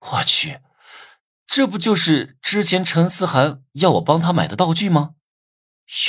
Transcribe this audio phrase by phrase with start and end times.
[0.00, 0.60] 我去，
[1.46, 5.14] 这不就是之前陈思涵要我帮他买的道具吗？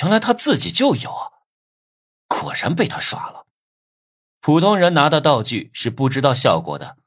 [0.02, 1.32] 原来他自己就有啊！
[2.28, 3.48] 果然被他耍了。
[4.40, 6.98] 普通人拿到道具是不知道效果的。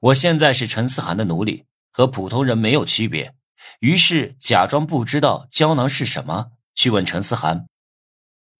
[0.00, 3.34] 我现在是陈思涵的奴隶，和普通人没有区别。
[3.80, 7.68] 于是假装不知道胶囊是什么，去问陈思涵。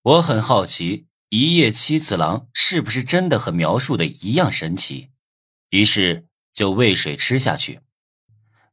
[0.03, 5.11] 我很好奇，一夜七次郎是不是真的和描述的一样神奇？
[5.71, 7.81] 于是就喂水吃下去，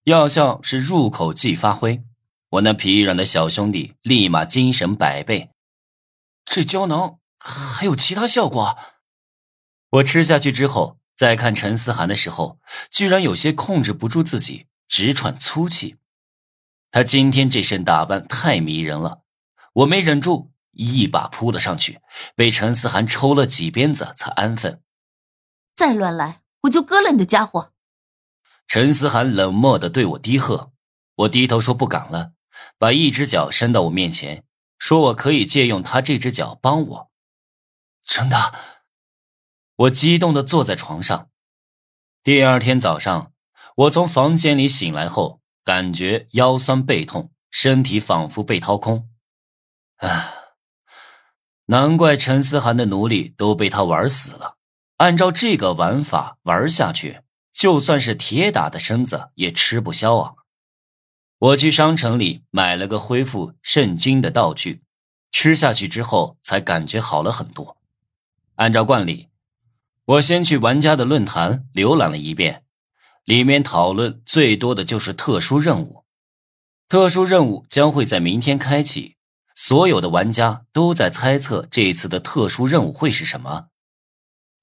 [0.04, 2.04] 药效是入口即发挥。
[2.50, 5.52] 我那疲软的小兄弟立马精神百倍。
[6.46, 8.78] 这胶囊还有其他效果？
[9.92, 15.98] 我吃下去之后，再看陈思涵的时候，居然有些控制不住自己，直喘粗气。
[16.92, 19.22] 他今天这身打扮太迷人了，
[19.74, 22.00] 我没忍住，一把扑了上去，
[22.36, 24.82] 被陈思涵抽了几鞭子才安分。
[25.76, 27.72] 再乱来，我就割了你的家伙！
[28.68, 30.72] 陈思涵冷漠的对我低喝，
[31.16, 32.34] 我低头说不敢了，
[32.78, 34.46] 把一只脚伸到我面前，
[34.78, 37.12] 说我可以借用他这只脚帮我。
[38.04, 38.54] 真的？
[39.76, 41.30] 我激动的坐在床上。
[42.24, 43.34] 第二天早上，
[43.76, 45.40] 我从房间里醒来后。
[45.66, 49.08] 感觉腰酸背痛，身体仿佛被掏空。
[49.98, 50.34] 啊，
[51.66, 54.58] 难怪陈思涵的奴隶都被他玩死了。
[55.00, 57.22] 按照这个玩法玩下去，
[57.54, 60.34] 就算是铁打的身子也吃不消啊！
[61.38, 64.84] 我去商城里买了个恢复肾精的道具，
[65.32, 67.78] 吃下去之后才感觉好了很多。
[68.56, 69.30] 按照惯例，
[70.04, 72.66] 我先去玩家的论坛浏览了一遍。
[73.24, 76.04] 里面讨论最多的就是特殊任务，
[76.90, 79.16] 特殊任务将会在明天开启。
[79.56, 83.68] 所有的玩家都在猜测这次的特殊任务会是什么。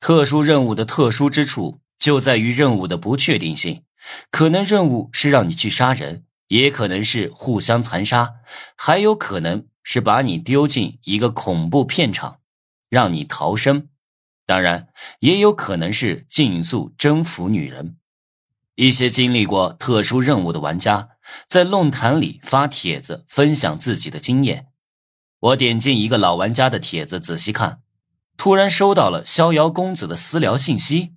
[0.00, 3.82] 特殊任务的特殊之处就在于任务的不确定性，
[4.30, 8.34] 可能任务是让你去杀人，也可能是互相残杀，
[8.76, 12.40] 还有可能是把你丢进一个恐怖片场，
[12.88, 13.88] 让你逃生。
[14.44, 14.88] 当然，
[15.20, 17.96] 也有可能是竞速征服女人。
[18.76, 21.08] 一些经历过特殊任务的玩家
[21.48, 24.68] 在论坛里发帖子分享自己的经验。
[25.40, 27.80] 我点进一个老玩家的帖子仔细看，
[28.36, 31.14] 突然收到了逍遥公子的私聊信息。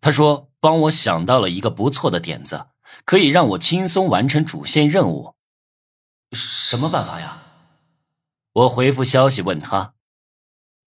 [0.00, 2.66] 他说：“帮我想到了一个不错的点子，
[3.04, 5.34] 可以让我轻松完成主线任务。”
[6.32, 7.42] 什么办法呀？
[8.52, 9.94] 我回复消息问他：“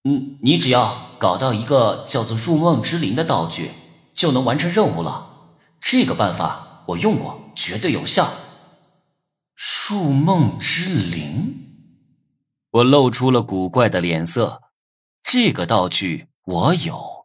[0.04, 3.70] 嗯，你只要搞到一个叫做入梦之灵的道具，
[4.14, 5.30] 就能完成任务了。”
[5.80, 8.32] 这个办法我用过，绝对有效。
[9.88, 11.76] 入梦之灵，
[12.70, 14.63] 我露出了古怪的脸色。
[15.24, 17.23] 这个道具我有。